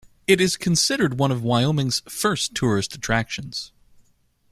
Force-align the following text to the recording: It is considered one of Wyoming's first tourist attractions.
It 0.25 0.41
is 0.41 0.57
considered 0.57 1.19
one 1.19 1.29
of 1.29 1.43
Wyoming's 1.43 2.01
first 2.09 2.55
tourist 2.55 2.95
attractions. 2.95 3.71